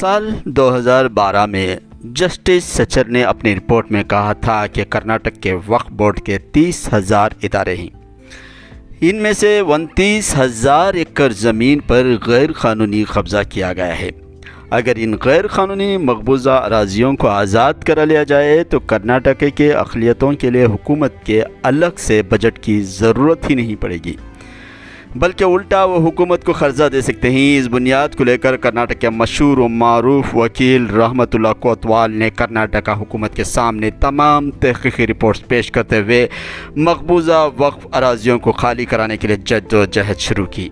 سال 0.00 0.30
دو 0.44 0.76
ہزار 0.76 1.04
بارہ 1.04 1.46
میں 1.46 1.76
جسٹس 2.04 2.64
سچر 2.64 3.04
نے 3.04 3.24
اپنی 3.24 3.56
رپورٹ 3.56 3.92
میں 3.92 4.02
کہا 4.02 4.32
تھا 4.32 4.66
کہ 4.66 4.84
کرناٹک 4.84 5.42
کے 5.42 5.56
وقف 5.66 5.90
بورڈ 5.90 6.20
کے 6.20 6.38
تیس 6.38 6.92
ہزار 6.92 7.30
ادارے 7.42 7.76
ہیں۔ 7.76 7.88
ان 9.00 9.16
میں 9.16 9.32
سے 9.32 9.58
انتیس 9.58 10.38
ہزار 10.38 10.94
ایکڑ 10.94 11.28
زمین 11.28 11.80
پر 11.80 12.06
غیر 12.26 12.52
قانونی 12.52 13.04
قبضہ 13.04 13.36
کیا 13.50 13.72
گیا 13.72 14.00
ہے۔ 14.00 14.10
اگر 14.70 14.92
ان 14.96 15.14
غیر 15.24 15.46
قانونی 15.46 15.96
مقبوضہ 15.96 16.50
اراضیوں 16.50 17.16
کو 17.16 17.28
آزاد 17.28 17.74
کرا 17.86 18.04
لیا 18.04 18.22
جائے 18.22 18.64
تو 18.64 18.80
کرناٹک 18.80 19.44
کے 19.54 19.72
اقلیتوں 19.72 20.32
کے 20.32 20.50
لیے 20.50 20.64
حکومت 20.64 21.12
کے 21.24 21.42
الگ 21.62 21.96
سے 21.96 22.22
بجٹ 22.22 22.58
کی 22.58 22.82
ضرورت 22.82 23.50
ہی 23.50 23.54
نہیں 23.54 23.82
پڑے 23.82 23.98
گی۔ 24.04 24.14
بلکہ 25.16 25.44
الٹا 25.44 25.82
وہ 25.84 25.96
حکومت 26.08 26.44
کو 26.44 26.52
قرضہ 26.52 26.88
دے 26.92 27.00
سکتے 27.00 27.30
ہیں۔ 27.30 27.58
اس 27.58 27.68
بنیاد 27.68 28.14
کو 28.16 28.24
لے 28.24 28.36
کر 28.38 28.56
کرناٹک 28.56 29.00
کے 29.00 29.10
مشہور 29.10 29.58
و 29.58 29.68
معروف 29.68 30.34
وکیل 30.34 30.86
رحمت 30.86 31.34
اللہ 31.34 31.52
کوتوال 31.60 32.12
نے 32.12 32.28
کرناٹکا 32.30 32.92
حکومت 32.92 33.36
کے 33.36 33.44
سامنے 33.44 33.90
تمام 33.90 34.50
تحقیقی 34.50 35.06
رپورٹس 35.06 35.46
پیش 35.48 35.70
کرتے 35.70 35.98
ہوئے 35.98 36.26
مقبوضہ 36.76 37.48
وقف 37.56 37.86
اراضیوں 37.92 38.38
کو 38.38 38.52
خالی 38.52 38.84
کرانے 38.84 39.16
کے 39.16 39.28
لیے 39.28 39.36
جد 39.36 39.72
و 39.72 39.84
جہد 39.84 40.18
شروع 40.18 40.46
کی۔ 40.46 40.68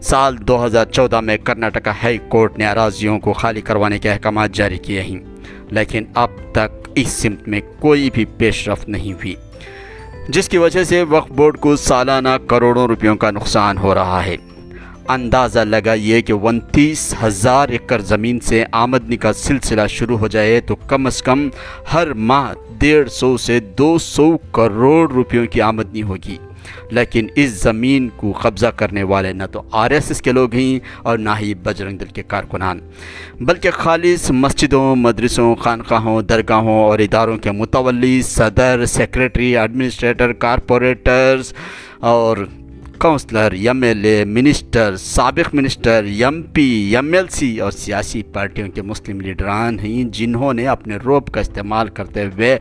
سال 0.00 0.36
دو 0.48 0.64
ہزار 0.66 0.84
چودہ 0.86 1.20
میں 1.20 1.36
کرناٹکا 1.36 1.92
ہائی 2.02 2.18
کورٹ 2.28 2.58
نے 2.58 2.66
اراضیوں 2.66 3.18
کو 3.18 3.32
خالی 3.32 3.60
کروانے 3.60 3.98
کے 3.98 4.10
احکامات 4.10 4.52
جاری 4.52 4.78
کیے 4.78 5.02
ہیں، 5.02 5.20
لیکن 5.70 6.04
اب 6.14 6.30
تک 6.52 6.88
اس 6.94 7.08
سمت 7.12 7.48
میں 7.48 7.60
کوئی 7.80 8.10
بھی 8.14 8.24
پیش 8.38 8.68
رفت 8.68 8.88
نہیں 8.88 9.12
ہوئی۔ 9.12 9.34
جس 10.28 10.48
کی 10.48 10.58
وجہ 10.58 10.84
سے 10.84 11.02
وقف 11.02 11.30
بورڈ 11.30 11.58
کو 11.60 11.76
سالانہ 11.76 12.28
کروڑوں 12.46 12.86
روپیوں 12.86 13.16
کا 13.16 13.30
نقصان 13.30 13.78
ہو 13.78 13.94
رہا 13.94 14.26
ہے۔ 14.26 14.36
اندازہ 15.08 15.58
لگائیے 15.58 16.22
کہ 16.22 16.32
انتیس 16.32 17.14
ہزار 17.22 17.68
ایکڑ 17.68 17.98
زمین 17.98 18.40
سے 18.40 18.64
آمدنی 18.72 19.16
کا 19.16 19.32
سلسلہ 19.32 19.86
شروع 19.88 20.18
ہو 20.18 20.28
جائے 20.28 20.60
تو 20.60 20.76
کم 20.76 21.06
از 21.06 21.22
کم 21.22 21.48
ہر 21.94 22.14
ماہ 22.14 22.52
ڈیڑھ 22.78 23.10
سو 23.10 23.36
سے 23.36 23.60
دو 23.60 23.98
سو 23.98 24.38
کروڑ 24.38 25.12
روپیوں 25.12 25.46
کی 25.46 25.60
آمدنی 25.60 26.02
ہوگی۔ 26.02 26.38
لیکن 26.90 27.26
اس 27.34 27.50
زمین 27.50 28.08
کو 28.16 28.32
قبضہ 28.32 28.66
کرنے 28.66 29.02
والے 29.02 29.32
نہ 29.32 29.42
تو 29.52 29.62
آر 29.72 29.90
ایس 29.90 30.08
ایس 30.08 30.22
کے 30.22 30.32
لوگ 30.32 30.54
ہیں 30.54 30.78
اور 31.02 31.18
نہ 31.18 31.30
ہی 31.40 31.54
بجرنگ 31.54 31.98
دل 31.98 32.06
کے 32.06 32.22
کارکنان۔ 32.22 32.78
بلکہ 33.40 33.70
خالص 33.70 34.30
مسجدوں، 34.30 34.96
مدرسوں، 34.96 35.54
خانقاہوں، 35.54 36.22
درگاہوں 36.22 36.82
اور 36.84 36.98
اداروں 36.98 37.36
کے 37.36 37.50
متولی 37.50 38.22
صدر، 38.22 38.84
سیکریٹری، 38.86 39.56
ایڈمنسٹریٹر، 39.56 40.32
کارپوریٹرز 40.32 41.52
اور 42.00 42.36
councillor, 42.98 43.52
M 43.52 43.82
L 43.82 44.04
A, 44.04 44.24
minister, 44.24 44.96
سابق 44.96 45.54
minister, 45.54 46.04
M 46.04 46.42
P, 46.42 46.96
M 46.96 47.12
L 47.12 47.26
C 47.28 47.60
اور 47.60 47.70
سیاسی 47.70 48.22
پارٹیوں 48.22 48.68
کے 48.68 48.82
مسلم 48.82 49.20
لیڈران 49.20 49.78
ہیں 49.78 50.04
جنہوں 50.04 50.52
نے 50.54 50.66
اپنے 50.66 50.96
روپ 50.96 51.30
کا 51.30 51.40
استعمال 51.40 51.88
کرتے 51.88 52.24
ہوئے 52.24 52.58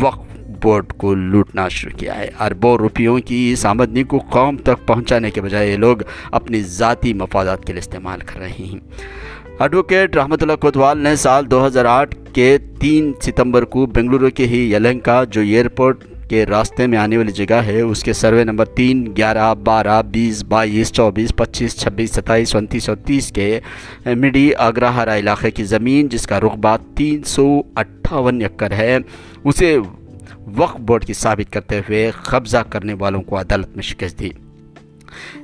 وقف 0.00 0.35
بورڈ 0.66 0.92
کو 0.92 1.14
لوٹنا 1.14 1.68
شروع 1.68 1.98
کیا 1.98 2.18
ہے۔ 2.18 2.28
اربوں 2.40 2.76
روپیوں 2.78 3.18
کی 3.26 3.50
اس 3.52 3.66
آمدنی 3.66 4.02
کو 4.02 4.18
قوم 4.30 4.56
تک 4.56 4.86
پہنچانے 4.86 5.30
کے 5.30 5.40
بجائے 5.40 5.70
یہ 5.70 5.76
لوگ 5.76 6.02
اپنی 6.30 6.62
ذاتی 6.78 7.12
مفادات 7.14 7.64
کے 7.64 7.72
لیے 7.72 7.80
استعمال 7.80 8.20
کر 8.26 8.40
رہے 8.40 8.50
ہیں۔ 8.50 8.78
ایڈوکیٹ 9.58 10.16
رحمت 10.16 10.42
اللہ 10.42 10.56
کوتوال 10.60 10.98
نے 10.98 11.14
سال 11.16 11.50
دو 11.50 11.66
ہزار 11.66 11.84
آٹھ 11.84 12.14
کے 12.32 12.56
تین 12.80 13.12
ستمبر 13.22 13.64
کو 13.64 13.86
بنگلورو 13.86 14.30
کے 14.34 14.46
ہی 14.46 14.60
یلنکا 14.72 15.22
جو 15.24 15.40
ایئرپورٹ 15.40 16.04
کے 16.28 16.44
راستے 16.46 16.86
میں 16.86 16.98
آنے 16.98 17.16
والی 17.16 17.32
جگہ 17.32 17.60
ہے، 17.66 17.80
اس 17.80 18.02
کے 18.04 18.12
سروے 18.12 18.44
نمبر 18.44 18.64
تین، 18.76 19.04
گیارہ، 19.16 19.52
بارہ، 19.64 20.00
بیس، 20.12 20.42
بائیس، 20.44 20.92
چوبیس، 20.92 21.34
پچیس، 21.36 21.76
چھبیس، 21.80 22.10
ستائیس، 22.10 22.54
انتیس 22.56 22.88
اور 22.88 22.96
تیس 23.06 23.30
کے 23.32 23.48
مڈی 24.06 24.54
آگرہ 24.54 24.90
علاقے 25.18 25.50
کی 25.50 25.64
زمین، 25.64 26.08
جس 26.08 26.26
کا 26.26 26.40
رقبہ 26.40 26.76
تین 26.96 27.22
سو 27.26 27.46
اٹھاون 27.74 28.40
ایکڑ 28.40 28.72
ہے، 28.72 28.98
اسے 29.44 29.76
وقف 30.46 30.80
بورڈ 30.80 31.04
کی 31.04 31.12
ثابت 31.12 31.52
کرتے 31.52 31.78
ہوئے 31.78 32.10
قبضہ 32.22 32.56
کرنے 32.70 32.94
والوں 32.94 33.22
کو 33.22 33.40
عدالت 33.40 33.68
میں 33.74 33.82
شکست 33.82 34.18
دی۔ 34.18 34.30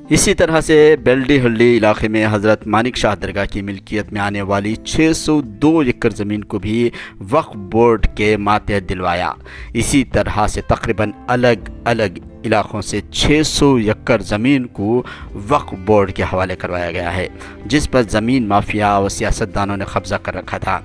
اسی 0.09 0.33
طرح 0.33 0.61
سے 0.61 0.95
بیلڈی 1.03 1.39
ہلی 1.39 1.77
علاقے 1.77 2.07
میں 2.07 2.27
حضرت 2.31 2.67
مانک 2.67 2.95
شاہ 2.95 3.15
درگاہ 3.15 3.45
کی 3.51 3.61
ملکیت 3.61 4.13
میں 4.13 4.21
آنے 4.21 4.41
والی 4.41 4.75
چھ 4.75 5.11
سو 5.15 5.41
دو 5.41 5.79
ایکڑ 5.79 6.09
زمین 6.09 6.43
کو 6.43 6.59
بھی 6.59 6.89
وقف 7.29 7.55
بورڈ 7.55 8.07
کے 8.15 8.37
ماتحت 8.37 8.89
دلوایا۔ 8.89 9.33
اسی 9.73 10.03
طرح 10.03 10.47
سے 10.47 10.61
تقریباً 10.61 11.11
الگ 11.27 11.69
الگ 11.85 12.19
علاقوں 12.45 12.81
سے 12.81 13.01
چھ 13.11 13.41
سو 13.45 13.75
ایکڑ 13.75 14.21
زمین 14.21 14.65
کو 14.67 15.03
وقف 15.49 15.73
بورڈ 15.85 16.13
کے 16.13 16.23
حوالے 16.23 16.55
کروایا 16.55 16.91
گیا 16.91 17.15
ہے، 17.15 17.27
جس 17.65 17.91
پر 17.91 18.01
زمین 18.01 18.47
مافیا 18.47 18.91
اور 18.91 19.09
سیاستدانوں 19.09 19.77
نے 19.77 19.85
قبضہ 19.85 20.15
کر 20.15 20.35
رکھا 20.35 20.57
تھا۔ 20.57 20.79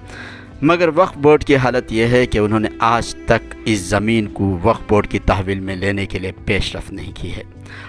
مگر 0.62 0.88
وقف 0.94 1.16
بورڈ 1.16 1.44
کی 1.44 1.56
حالت 1.56 1.92
یہ 1.92 2.04
ہے 2.04 2.26
کہ 2.26 2.38
انہوں 2.38 2.60
نے 2.60 2.68
آج 2.78 3.14
تک 3.26 3.54
اس 3.64 3.78
زمین 3.78 4.26
کو 4.26 4.58
وقف 4.62 4.82
بورڈ 4.88 5.06
کی 5.06 5.18
تحویل 5.18 5.60
میں 5.60 5.76
لینے 5.76 6.06
کے 6.06 6.18
لیے 6.18 6.32
پیش 6.44 6.76
رفت 6.76 6.92
نہیں 6.92 7.12
کی 7.14 7.34
ہے۔ 7.36 7.42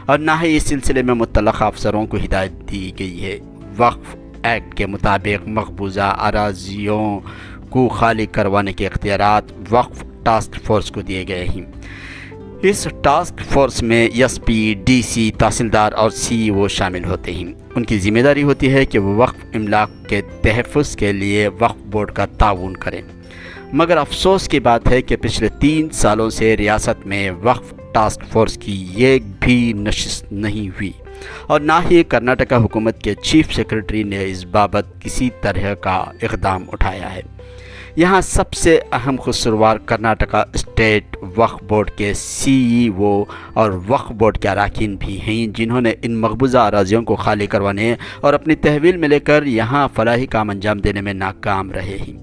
اور 0.05 0.19
نہ 0.19 0.31
ہی 0.43 0.57
اس 0.57 0.63
سلسلے 0.63 1.01
میں 1.01 1.13
متعلقہ 1.13 1.63
افسروں 1.63 2.05
کو 2.05 2.17
ہدایت 2.17 2.71
دی 2.71 2.91
گئی 2.99 3.25
ہے۔ 3.25 3.39
وقف 3.77 4.15
ایکٹ 4.43 4.73
کے 4.75 4.85
مطابق 4.85 5.47
مقبوضہ 5.47 6.15
اراضیوں 6.19 7.19
کو 7.69 7.87
خالی 7.87 8.25
کروانے 8.25 8.73
کے 8.73 8.87
اختیارات 8.87 9.43
وقف 9.69 10.03
ٹاسک 10.23 10.59
فورس 10.63 10.91
کو 10.91 11.01
دیے 11.01 11.25
گئے 11.27 11.45
ہیں۔ 11.45 11.65
اس 12.61 12.87
ٹاسک 13.01 13.39
فورس 13.53 13.83
میں 13.83 14.07
ایس 14.07 14.39
پی، 14.45 14.75
ڈی 14.85 15.01
سی، 15.01 15.31
تحصیلدار 15.37 15.91
اور 15.91 16.09
سی 16.09 16.49
او 16.49 16.67
شامل 16.67 17.05
ہوتے 17.05 17.31
ہیں۔ 17.33 17.53
ان 17.75 17.85
کی 17.85 17.99
ذمہ 17.99 18.19
داری 18.19 18.43
ہوتی 18.43 18.73
ہے 18.73 18.85
کہ 18.85 18.99
وہ 18.99 19.15
وقف 19.15 19.45
املاک 19.53 19.89
کے 20.07 20.21
تحفظ 20.41 20.95
کے 20.95 21.13
لیے 21.13 21.47
وقف 21.47 21.81
بورڈ 21.81 22.11
کا 22.11 22.25
تعاون 22.25 22.73
کریں۔ 22.73 23.01
مگر 23.73 23.97
افسوس 23.97 24.47
کی 24.49 24.59
بات 24.59 24.91
ہے 24.91 25.01
کہ 25.01 25.15
پچھلے 25.15 25.49
تین 25.59 25.89
سالوں 25.89 26.29
سے 26.29 26.57
ریاست 26.57 27.07
میں 27.07 27.31
وقف 27.31 27.73
ٹاسک 27.93 28.23
فورس 28.31 28.57
کی 28.57 28.87
ایک 28.95 29.23
بھی 29.39 29.73
نشست 29.73 30.31
نہیں 30.31 30.69
ہوئی۔ 30.69 30.91
اور 31.47 31.59
نہ 31.59 31.73
ہی 31.91 32.03
کرناٹکا 32.03 32.57
حکومت 32.57 33.01
کے 33.01 33.13
چیف 33.15 33.55
سیکرٹری 33.55 34.03
نے 34.03 34.25
اس 34.25 34.45
بابت 34.45 34.85
کسی 34.99 35.29
طرح 35.41 35.73
کا 35.73 36.03
اقدام 36.21 36.63
اٹھایا 36.73 37.15
ہے۔ 37.15 37.21
یہاں 37.99 38.21
سب 38.21 38.53
سے 38.53 38.79
اہم 38.91 39.15
خسروار 39.23 39.77
کرناٹکا 39.77 40.43
اسٹیٹ 40.53 41.17
وقف 41.35 41.63
بورڈ 41.63 41.91
کے 41.91 42.13
سی 42.13 42.51
ای 42.51 42.89
او 42.97 43.23
اور 43.53 43.71
وقف 43.87 44.11
بورڈ 44.11 44.37
کے 44.37 44.49
اراکین 44.49 44.95
بھی 44.95 45.21
ہیں، 45.21 45.47
جنہوں 45.57 45.81
نے 45.81 45.93
ان 46.01 46.15
مقبوضہ 46.15 46.57
اراضیوں 46.57 47.01
کو 47.01 47.15
خالی 47.15 47.47
کروانے 47.47 47.95
اور 48.21 48.33
اپنی 48.33 48.55
تحویل 48.55 48.97
میں 48.97 49.09
لے 49.09 49.19
کر 49.19 49.43
یہاں 49.43 49.87
فلاحی 49.95 50.25
کام 50.25 50.49
انجام 50.49 50.77
دینے 50.77 51.01
میں 51.01 51.13
ناکام 51.13 51.71
رہے 51.71 51.97
ہیں۔ 52.07 52.13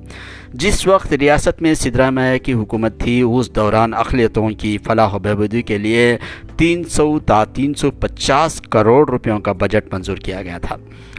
جس 0.53 0.87
وقت 0.87 1.13
ریاست 1.13 1.63
میں 1.63 1.75
سدرامیا 1.75 2.37
کی 2.37 2.53
حکومت 2.53 3.01
تھی، 3.01 3.21
اس 3.21 3.55
دوران 3.55 3.95
اقلیتوں 3.95 4.51
کی 4.51 4.79
فلاح 4.79 5.15
و 5.15 5.19
بہبودی 5.19 5.63
کے 5.63 5.79
لیے 5.79 6.19
تین 6.57 6.85
سو 6.85 7.19
تا 7.19 7.45
تین 7.45 7.75
سو 7.75 7.91
پچاس 7.91 8.61
کروڑ 8.61 9.09
روپیوں 9.11 9.41
کا 9.41 9.53
بجٹ 9.53 9.95
منظور 9.95 10.17
کیا 10.17 10.43
گیا 10.43 10.59
تھا 10.59 10.77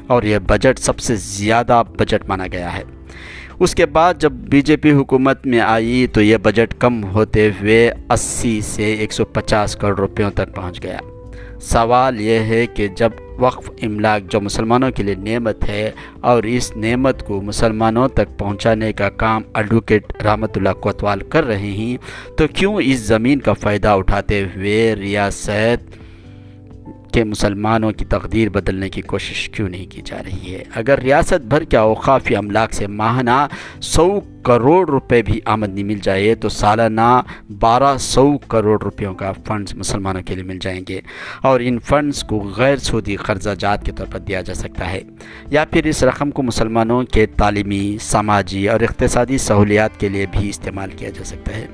اور 0.07 0.23
یہ 0.23 0.37
بجٹ 0.39 0.79
سب 0.79 0.99
سے 0.99 1.15
زیادہ 1.15 1.83
بجٹ 1.99 2.29
مانا 2.29 2.47
گیا 2.51 2.77
ہے۔ 2.77 2.83
اس 3.59 3.75
کے 3.75 3.85
بعد 3.85 4.13
جب 4.19 4.31
بی 4.31 4.61
جے 4.61 4.77
پی 4.77 4.91
حکومت 4.91 5.45
میں 5.47 5.59
آئی 5.59 6.07
تو 6.07 6.21
یہ 6.21 6.37
بجٹ 6.37 6.73
کم 6.79 7.03
ہوتے 7.03 7.49
ہوئے 7.61 7.91
اسی 8.09 8.61
سے 8.61 8.93
ایک 8.93 9.13
سو 9.13 9.25
پچاس 9.25 9.75
کروڑ 9.75 9.97
روپیوں 9.97 10.31
تک 10.31 10.55
پہنچ 10.55 10.83
گیا۔ 10.83 10.99
سوال 11.61 12.21
یہ 12.21 12.39
ہے 12.39 12.65
کہ 12.67 12.87
جب 12.87 13.09
وقف 13.39 13.71
املاک 13.81 14.31
جو 14.31 14.41
مسلمانوں 14.41 14.91
کے 14.91 15.03
لیے 15.03 15.15
نعمت 15.15 15.69
ہے 15.69 15.91
اور 16.21 16.43
اس 16.43 16.77
نعمت 16.77 17.27
کو 17.27 17.41
مسلمانوں 17.41 18.07
تک 18.07 18.39
پہنچانے 18.39 18.93
کا 18.93 19.09
کام 19.09 19.41
ایڈوکیٹ 19.53 20.23
رحمت 20.23 20.57
اللہ 20.57 20.73
کوتوال 20.79 21.19
کر 21.19 21.47
رہے 21.47 21.71
ہیں، 21.71 21.97
تو 22.37 22.47
کیوں 22.53 22.75
اس 22.83 22.99
زمین 22.99 23.39
کا 23.39 23.53
فائدہ 23.53 23.87
اٹھاتے 23.87 24.43
ہوئے 24.55 24.95
ریاست 24.95 25.97
کہ 27.17 27.23
مسلمانوں 27.23 27.91
کی 27.91 28.05
تقدیر 28.05 28.49
بدلنے 28.49 28.89
کی 28.89 29.01
کوشش 29.01 29.49
کیوں 29.49 29.69
نہیں 29.69 29.85
کی 29.85 30.01
جا 30.05 30.17
رہی 30.25 30.53
ہے؟ 30.53 30.63
اگر 30.75 30.99
ریاست 30.99 31.45
بھر 31.45 31.63
کے 31.63 31.77
اوقافی 31.77 32.35
املاک 32.35 32.73
سے 32.73 32.87
ماہانہ 32.87 33.47
سو 33.81 34.19
کروڑ 34.43 34.89
روپے 34.89 35.21
بھی 35.21 35.39
آمدنی 35.45 35.83
مل 35.83 35.99
جائے 36.03 36.35
تو 36.35 36.49
سالانہ 36.49 37.21
بارہ 37.59 37.97
سو 37.97 38.37
کروڑ 38.37 38.81
روپیوں 38.81 39.13
کا 39.13 39.31
فنڈز 39.31 39.75
مسلمانوں 39.75 40.21
کے 40.21 40.35
لیے 40.35 40.43
مل 40.43 40.57
جائیں 40.61 40.81
گے 40.89 41.01
اور 41.41 41.59
ان 41.59 41.79
فنڈز 41.79 42.23
کو 42.23 42.53
غیر 42.57 42.77
سودی 42.77 43.15
قرضہ 43.15 43.49
جات 43.59 43.85
کے 43.85 43.91
طور 43.91 44.07
پر 44.11 44.19
دیا 44.19 44.41
جا 44.41 44.53
سکتا 44.53 44.91
ہے۔ 44.91 45.01
یا 45.49 45.65
پھر 45.65 45.85
اس 45.85 46.03
رقم 46.03 46.31
کو 46.31 46.43
مسلمانوں 46.43 47.03
کے 47.03 47.25
تعلیمی، 47.25 47.97
سماجی 48.01 48.69
اور 48.69 48.79
اقتصادی 48.79 49.37
سہولیات 49.37 49.99
کے 49.99 50.09
لیے 50.09 50.25
بھی 50.31 50.49
استعمال 50.49 50.89
کیا 50.97 51.09
جا 51.09 51.23
سکتا 51.23 51.55
ہے۔ 51.55 51.67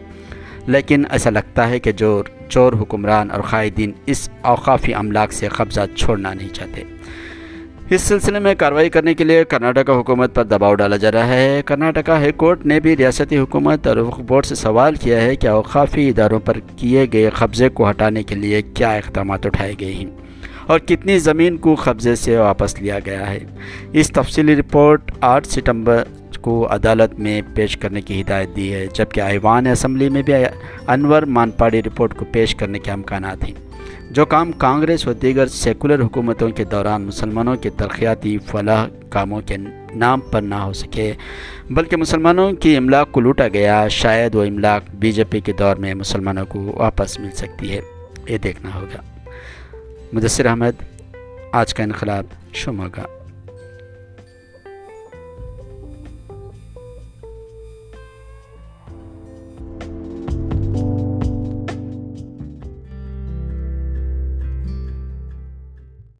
لیکن 0.68 1.04
ایسا 1.10 1.30
لگتا 1.30 1.69
ہے 1.69 1.80
کہ 1.80 1.92
جو 1.92 2.24
چور 2.53 2.73
حکمران 2.73 3.31
اور 3.31 3.41
قائدین 3.41 3.91
اس 4.05 4.29
اوقافی 4.41 4.94
املاک 4.94 5.33
سے 5.33 5.47
قبضہ 5.47 5.81
چھوڑنا 5.95 6.33
نہیں 6.33 6.50
چاہتے۔ 6.53 6.83
اس 7.89 8.01
سلسلے 8.01 8.39
میں 8.39 8.55
کارروائی 8.55 8.89
کرنے 8.89 9.13
کے 9.13 9.23
لیے 9.23 9.44
کرناٹکا 9.44 9.94
حکومت 9.94 10.35
پر 10.35 10.44
دباؤ 10.44 10.75
ڈالا 10.75 10.97
جا 10.97 11.11
رہا 11.11 11.27
ہے۔ 11.27 11.61
کرناٹکا 11.65 12.17
ہائی 12.17 12.31
کورٹ 12.31 12.65
نے 12.65 12.79
بھی 12.79 12.97
ریاستی 12.97 13.38
حکومت 13.38 13.88
اور 13.88 13.97
وقف 13.97 14.19
بورڈ 14.19 14.45
سے 14.45 14.55
سوال 14.55 14.95
کیا 14.95 15.21
ہے 15.21 15.35
کہ 15.35 15.47
اوقافی 15.47 16.09
اداروں 16.09 16.39
پر 16.39 16.57
کیے 16.77 17.05
گئے 17.13 17.29
قبضے 17.29 17.69
کو 17.69 17.89
ہٹانے 17.89 18.23
کے 18.23 18.35
لیے 18.35 18.61
کیا 18.61 18.91
اقدامات 18.94 19.45
اٹھائے 19.45 19.73
گئے 19.79 19.94
ہیں 19.94 20.09
اور 20.67 20.79
کتنی 20.79 21.19
زمین 21.19 21.57
کو 21.57 21.75
قبضے 21.75 22.15
سے 22.15 22.38
واپس 22.38 22.81
لیا 22.81 23.00
گیا 23.05 23.29
ہے۔ 23.29 23.39
اس 23.91 24.11
تفصیلی 24.11 24.55
رپورٹ 24.55 25.11
آٹھ 25.21 25.47
ستمبر 25.47 26.03
کو 26.38 26.74
عدالت 26.74 27.19
میں 27.19 27.41
پیش 27.56 27.77
کرنے 27.77 28.01
کی 28.01 28.21
ہدایت 28.21 28.56
دی 28.56 28.74
ہے، 28.74 28.88
جبکہ 28.94 29.21
ایوان 29.21 29.68
اسمبلی 29.68 30.09
میں 30.09 30.21
بھی 30.21 30.33
انور 30.88 31.21
مانپاڑی 31.21 31.83
رپورٹ 31.83 32.18
کو 32.18 32.25
پیش 32.31 32.56
کرنے 32.56 32.80
کے 32.80 32.91
امکانات 32.91 33.44
ہیں۔ 33.44 33.53
جو 34.12 34.25
کام 34.25 34.51
کانگریس 34.51 35.07
و 35.07 35.13
دیگر 35.13 35.47
سیکولر 35.47 36.01
حکومتوں 36.01 36.50
کے 36.50 36.63
دوران 36.63 37.01
مسلمانوں 37.01 37.56
کے 37.56 37.69
ترقیاتی 37.69 38.38
فلاح 38.38 38.88
کاموں 39.09 39.41
کے 39.45 39.57
نام 39.95 40.19
پر 40.19 40.41
نہ 40.41 40.56
ہو 40.56 40.74
سکے، 40.74 41.13
بلکہ 41.69 41.97
مسلمانوں 41.97 42.53
کی 42.53 42.77
املاک 42.77 43.12
کو 43.12 43.19
لوٹا 43.19 43.47
گیا، 43.47 43.88
شاید 43.88 44.36
وہ 44.36 44.44
املاک 44.44 44.81
بی 44.94 45.12
جے 45.12 45.24
پی 45.24 45.39
کے 45.39 45.51
دور 45.51 45.75
میں 45.75 45.94
مسلمانوں 45.94 46.45
کو 46.45 46.71
واپس 46.75 47.19
مل 47.19 47.31
سکتی 47.31 47.71
ہے۔ 47.71 47.79
یہ 48.29 48.38
دیکھنا 48.38 48.69
ہوگا۔ 48.75 49.29
مدثر 50.13 50.45
احمد، 50.45 50.83
آج 51.51 51.74
کا 51.74 51.83
انقلاب 51.83 52.24
شموگا 52.53 53.23